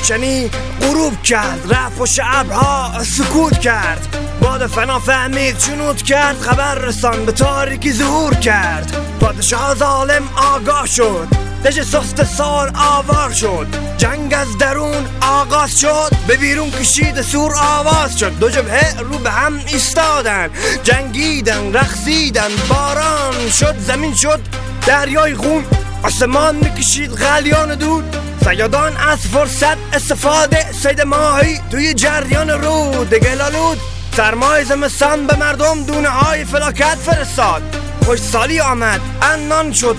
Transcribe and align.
روشنی 0.00 0.50
غروب 0.80 1.22
کرد 1.22 1.74
رفت 1.74 1.98
پشت 1.98 2.20
ابرها 2.24 3.04
سکوت 3.04 3.60
کرد. 3.60 4.16
باد 4.40 4.66
فنا 4.66 4.98
فهمید 4.98 5.58
چنود 5.58 6.02
کرد 6.02 6.40
خبر 6.40 6.74
رسان 6.74 7.24
به 7.24 7.32
تاریکی 7.32 7.92
ظهور 7.92 8.34
کرد. 8.34 8.96
پادشاه 9.20 9.74
ظالم 9.74 10.22
آگاه 10.36 10.86
شد 10.86 11.28
دژ 11.64 11.80
سست 11.80 12.24
سال 12.24 12.72
آوار 12.76 13.32
شد. 13.32 13.66
جنگ 13.96 14.34
از 14.34 14.58
درون 14.58 15.06
آغاز 15.20 15.80
شد 15.80 16.12
به 16.26 16.36
بیرون 16.36 16.70
کشید 16.70 17.22
سور 17.22 17.52
آواز 17.56 18.18
شد. 18.18 18.38
دو 18.38 18.50
جبهه 18.50 19.00
رو 19.00 19.18
به 19.18 19.30
هم 19.30 19.60
ایستادن 19.66 20.50
جنگیدن 20.82 21.72
رقصیدن 21.72 22.50
باران 22.68 23.50
شد 23.50 23.78
زمین 23.78 24.14
شد 24.14 24.40
دریای 24.86 25.34
خون. 25.34 25.64
آسمان 26.02 26.56
می‌کشید 26.56 27.10
غلیان 27.10 27.74
دود. 27.74 28.19
سیادان 28.50 28.96
از 28.96 29.26
فرصت 29.26 29.76
استفاده 29.92 30.72
سید 30.72 31.00
ماهی 31.00 31.60
توی 31.70 31.94
جریان 31.94 32.50
رود 32.50 33.14
گلالود 33.14 33.78
سرمای 34.16 34.64
زمستان 34.64 35.26
به 35.26 35.36
مردم 35.36 35.84
دونه 35.84 36.08
های 36.08 36.44
فلاکت 36.44 36.94
فرستاد. 36.94 37.62
خوش 38.04 38.18
سالی 38.18 38.60
آمد 38.60 39.00
انان 39.22 39.72
شد 39.72 39.96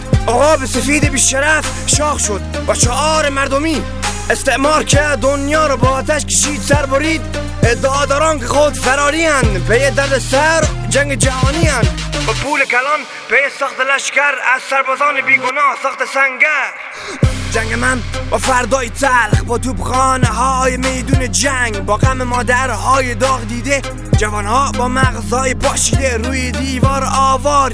به 0.59 0.65
سفید 0.65 1.15
شرف 1.15 1.65
شاخ 1.87 2.19
شد. 2.19 2.41
و 2.67 2.73
شعار 2.73 3.29
مردمی 3.29 3.83
استعمار 4.29 4.83
که 4.83 5.01
دنیا 5.21 5.67
رو 5.67 5.77
با 5.77 5.89
آتش 5.89 6.25
کشید 6.25 6.61
سر 6.61 6.85
برید. 6.85 7.21
ادعا 7.63 8.05
داران 8.05 8.39
که 8.39 8.45
خود 8.45 8.73
فراری 8.73 9.25
هن 9.25 9.59
پی 9.69 9.91
درد 9.91 10.19
سر 10.19 10.63
جنگ 10.89 11.13
جهانی 11.13 11.67
هن. 11.67 11.83
با 12.27 12.33
پول 12.33 12.65
کلان 12.65 12.99
پی 13.29 13.59
ساخت 13.59 13.79
لشکر 13.95 14.33
از 14.55 14.61
سربازان 14.69 15.21
بیگناه 15.21 15.77
ساخت 15.83 16.05
سنگر. 16.05 17.30
جنگ 17.51 17.73
من 17.73 18.01
با 18.29 18.37
فردای 18.37 18.89
تلخ 18.89 19.43
با 19.47 19.57
توبخانه 19.57 20.27
های 20.27 20.77
میدون 20.77 21.31
جنگ 21.31 21.85
با 21.85 21.97
غم 21.97 22.23
مادرهای 22.23 23.15
داغ 23.15 23.47
دیده 23.47 23.81
جوانها 24.17 24.71
با 24.71 24.87
مغزهای 24.87 25.53
پاشیده 25.53 26.17
روی 26.17 26.51
دیوار 26.51 27.03
آوار. 27.17 27.71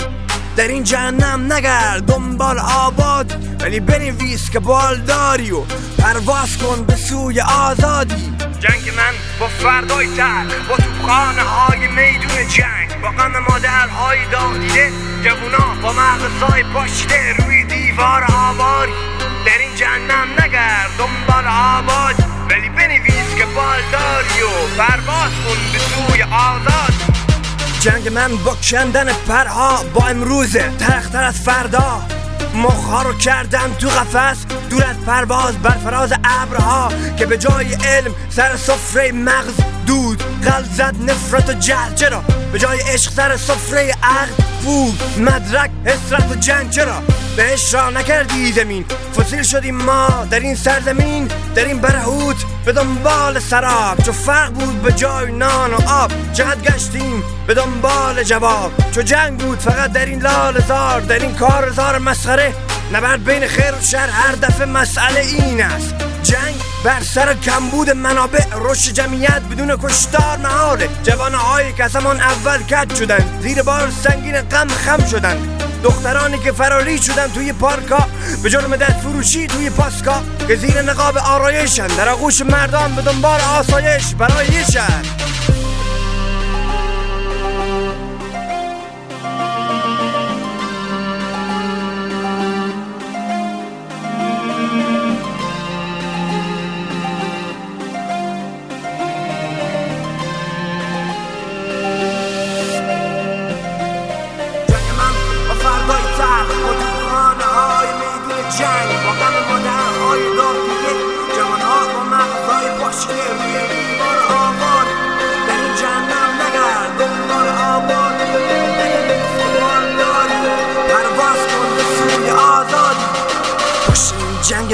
در 0.55 0.67
این 0.67 0.83
جهنم 0.83 1.53
نگرد 1.53 2.05
دنبال 2.05 2.59
آباد 2.59 3.45
ولی 3.61 3.79
بنویس 3.79 4.49
که 4.49 4.59
بالداری 4.59 5.51
و 5.51 5.61
پرواز 5.99 6.57
کن 6.57 6.83
به 6.83 6.95
سوی 6.95 7.41
آزادی. 7.41 8.33
جنگ 8.59 8.89
من 8.97 9.13
با 9.39 9.47
فردای 9.47 10.07
تلخ 10.07 10.67
با 10.69 10.77
توبخانه 10.77 11.41
های 11.41 11.79
میدون 11.87 12.47
جنگ 12.47 13.01
با 13.01 13.09
غم 13.09 13.31
مادرهای 13.49 14.19
داغ 14.31 14.59
دیده 14.59 14.91
جوونا 15.23 15.81
با 15.81 15.93
مغزهای 15.93 16.63
پاشیده 16.63 17.33
روی 17.33 17.63
دیوار 17.63 18.23
آواری. 18.23 19.16
آباد. 21.57 22.15
ولی 22.49 22.69
بنویس 22.69 23.35
که 23.37 23.45
بالداری 23.45 24.41
و 24.41 24.77
پرواز 24.77 25.31
کن 25.31 25.57
به 25.73 25.79
سوی 25.79 26.23
آزاد. 26.23 26.93
جنگ 27.79 28.13
من 28.13 28.35
با 28.35 28.55
کندن 28.55 29.13
پرها 29.13 29.83
با 29.93 30.07
امروزه 30.07 30.71
ترختر 30.79 31.23
از 31.23 31.39
فردا. 31.39 32.01
مخها 32.55 33.01
رو 33.01 33.13
کردم 33.13 33.73
تو 33.79 33.89
قفس 33.89 34.45
دور 34.69 34.83
از 34.83 34.99
پرواز 35.05 35.57
بر 35.57 35.69
فراز 35.69 36.13
ابرها. 36.23 36.91
که 37.17 37.25
به 37.25 37.37
جای 37.37 37.73
علم 37.73 38.15
سر 38.29 38.55
سفره 38.55 39.11
مغز 39.11 39.53
دود. 39.87 40.23
قلب 40.43 40.65
زد 40.73 40.95
نفرت 41.09 41.49
و 41.49 41.53
جهل 41.53 41.93
چرا؟ 41.93 42.23
به 42.51 42.59
جای 42.59 42.79
عشق 42.79 43.11
سر 43.11 43.37
سفره 43.37 43.95
عقل 44.03 44.43
بود. 44.63 45.01
مدرک 45.19 45.71
حسرت 45.85 46.31
و 46.31 46.35
جنگ 46.35 46.69
چرا؟ 46.69 47.01
بهش 47.37 47.73
را 47.73 47.89
نکردی 47.89 48.51
زمین. 48.51 48.85
فسیل 49.17 49.43
شدیم 49.43 49.75
ما 49.75 50.27
در 50.31 50.39
این 50.39 50.55
سرزمین 50.55 51.27
در 51.55 51.65
این 51.65 51.81
برهوت 51.81 52.35
به 52.65 52.71
دنبال 52.71 53.39
سراب. 53.39 54.03
چو 54.03 54.11
فرق 54.11 54.51
بود 54.53 54.81
به 54.81 54.91
جای 54.91 55.31
نان 55.31 55.73
و 55.73 55.89
آب 55.89 56.11
چقدر 56.33 56.61
گشتیم 56.61 57.23
به 57.47 57.53
دنبال 57.53 58.23
جواب. 58.23 58.71
چو 58.91 59.01
جنگ 59.01 59.39
بود 59.39 59.59
فقط 59.59 59.91
در 59.91 60.05
این 60.05 60.21
لال 60.21 60.59
زار 60.67 61.01
در 61.01 61.19
این 61.19 61.35
کار 61.35 61.71
زار 61.71 61.97
مسخره 61.97 62.53
نبرد 62.93 63.23
بین 63.23 63.47
خیر 63.47 63.71
و 63.71 63.81
شر 63.81 64.09
هر 64.09 64.35
دفعه 64.35 64.65
مسئله 64.65 65.19
این 65.19 65.63
است. 65.63 65.95
جنگ 66.23 66.55
بر 66.83 67.01
سر 67.01 67.33
کمبود 67.33 67.89
منابع 67.89 68.45
رشد 68.55 68.91
جمعیت 68.91 69.41
بدون 69.51 69.77
کشتار 69.83 70.37
محاله. 70.37 70.89
جوانهایی 71.03 71.73
که 71.73 71.83
از 71.83 71.95
همان 71.95 72.19
اول 72.19 72.57
کج 72.57 72.95
شدن 72.95 73.39
زیر 73.41 73.61
بار 73.63 73.91
سنگین 74.03 74.41
غم 74.41 74.67
خم 74.67 75.05
شدن 75.05 75.56
دخترانی 75.83 76.39
که 76.39 76.51
فراری 76.51 76.97
شدن 76.97 77.27
توی 77.27 77.53
پارکا 77.53 78.07
به 78.43 78.49
جرم 78.49 78.75
دست 78.75 78.99
فروشی 78.99 79.47
توی 79.47 79.69
پاسکا 79.69 80.21
که 80.47 80.55
زیر 80.55 80.81
نقاب 80.81 81.17
آرایشن. 81.17 81.87
در 81.87 82.09
آغوش 82.09 82.41
مردان 82.41 82.95
به 82.95 83.01
دنبال 83.01 83.39
آسایش 83.41 84.15
برای 84.15 84.63
جنگ 84.63 85.26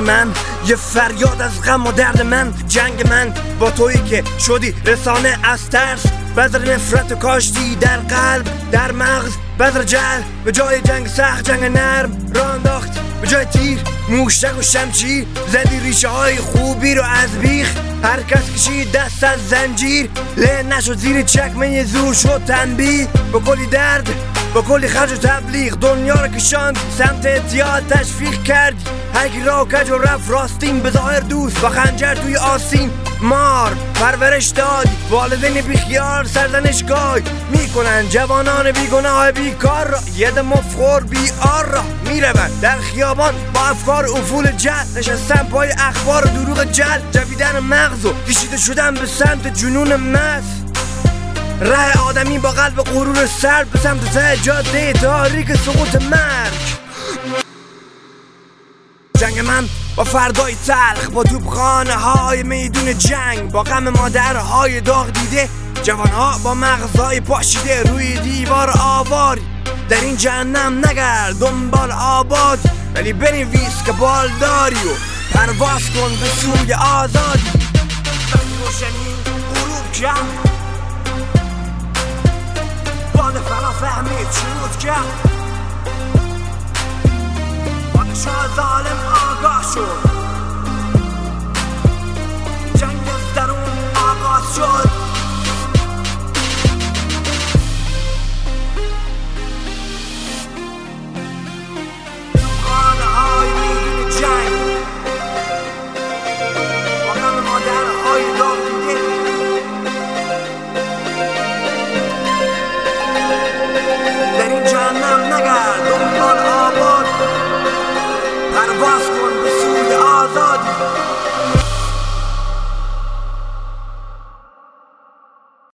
من. 0.04 0.34
یه 0.66 0.76
فریاد 0.76 1.42
از 1.42 1.62
غم 1.62 1.88
و 1.88 1.92
درد 1.92 2.22
من. 2.22 2.54
جنگ 2.68 3.08
من 3.10 3.34
با 3.60 3.72
تویی 3.72 3.98
که 3.98 4.24
شدی 4.40 4.76
رسانه 4.86 5.38
از 5.44 5.70
ترس. 5.70 6.04
بذر 6.38 6.74
نفرت 6.74 7.12
و 7.12 7.16
کاشتی 7.16 7.76
در 7.76 7.98
قلب 7.98 8.46
در 8.72 8.92
مغز. 8.92 9.32
بذر 9.60 9.84
جل 9.84 10.22
به 10.46 10.52
جای 10.52 10.82
جنگ 10.82 11.08
سخت 11.08 11.52
جنگ 11.52 11.64
نرم. 11.64 12.32
را 12.36 12.54
انداخت 12.54 13.00
به 13.22 13.28
جای 13.28 13.46
تیر. 13.46 13.80
موشک 14.10 14.60
و 14.60 14.62
شمچیر 14.62 15.26
زدی 15.48 15.80
ریشه 15.80 16.08
های 16.08 16.38
خوبی 16.38 16.96
رو 16.96 17.04
از 17.04 17.32
بیخ. 17.42 17.68
هر 18.04 18.22
کس 18.22 18.52
کشید 18.56 18.92
دست 18.92 19.24
از 19.24 19.48
زنجیر. 19.50 20.10
له 20.38 20.64
نشد 20.64 20.98
زیر 20.98 21.22
چکمه 21.22 21.84
زور 21.84 22.14
شد 22.14 22.42
تنبیه. 22.48 23.08
با 23.32 23.40
کلی 23.40 23.66
درد 23.66 24.33
با 24.54 24.62
کلی 24.62 24.88
خرج 24.88 25.12
و 25.12 25.16
تبلیغ 25.16 25.74
دنیا 25.74 26.16
رو 26.16 26.28
کشاند 26.28 26.78
سمت 26.98 27.26
اتیاد 27.26 27.88
تشویق 27.90 28.44
کردی 28.44 28.84
هرکی 29.14 29.42
را 29.42 29.66
کج 29.66 29.90
و 29.90 29.98
رفت 29.98 30.30
راستین 30.30 30.80
به 30.80 30.92
ظاهر 30.92 31.20
دوست 31.20 31.62
با 31.62 31.70
خنجر 31.70 32.16
توی 32.16 32.36
آسین. 32.36 32.92
مار 33.22 33.72
پرورش 33.94 34.48
داد 34.48 34.88
والدین 35.10 35.62
بیخیار 35.62 36.24
سرزنشگاه 36.24 37.20
می‌کنن 37.50 38.10
جوانان 38.10 38.72
بیگناه 38.72 39.32
بیکار 39.32 39.88
را. 39.88 40.00
ید 40.16 40.40
مفخور 40.40 41.04
بی 41.04 41.32
آر 41.42 41.66
را. 41.66 41.84
میرون 42.10 42.52
در 42.62 42.80
خیابان 42.80 43.34
با 43.54 43.62
افکار 43.62 44.06
افول 44.06 44.52
جل 44.52 44.98
نشستن 44.98 45.48
پای 45.52 45.70
اخبار 45.78 46.26
و 46.26 46.30
دروغ 46.30 46.64
جل 46.64 47.00
جویدن 47.12 47.60
مغز 47.60 48.06
و 48.06 48.14
کشیده 48.28 48.58
شدن 48.58 48.94
به 48.94 49.06
سمت 49.06 49.48
جنون 49.48 49.96
مست. 49.96 50.63
ره 51.64 52.02
آدمی 52.02 52.40
با 52.40 52.52
قلب 52.52 52.76
غرور 52.76 53.26
سرد 53.26 53.70
به 53.70 53.80
سمت 53.80 54.14
ته 54.14 54.38
جاده 54.38 54.94
تاریک 54.94 55.56
سقوط 55.56 55.96
مرگ. 55.96 56.54
جنگ 59.18 59.40
من 59.40 59.70
با 59.96 60.04
فردای 60.04 60.56
تلخ 60.68 61.10
با 61.10 61.24
توبخانه 61.24 61.94
های 61.94 62.44
میدون 62.44 62.98
جنگ 62.98 63.52
با 63.52 63.64
غم 63.64 63.90
مادرهای 63.90 64.82
داغ 64.82 65.12
دیده 65.12 65.50
جوانها 65.84 66.38
با 66.44 66.54
مغزهای 66.54 67.20
پاشیده 67.20 67.84
روی 67.84 68.20
دیوار 68.20 68.70
آواری 68.80 69.42
در 69.90 70.02
این 70.02 70.18
جهنم 70.18 70.78
نگرد 70.86 71.36
دنبال 71.40 71.92
آباد 71.92 72.60
ولی 72.96 73.14
بنویس 73.14 73.84
که 73.86 73.92
بالداری 73.92 74.76
و 74.76 74.94
پرواز 75.34 75.82
کن 75.90 76.10
به 76.22 76.28
سوی 76.28 76.74
آزادی. 76.74 77.52
روشنی 78.34 79.14
غروب 79.26 79.92
کرد 79.92 80.53
شروط 84.94 85.06
کرد 85.24 85.34
پادشاه 87.94 88.56
ظالم 88.56 89.00
آگاه 89.40 89.64
شد 89.74 90.03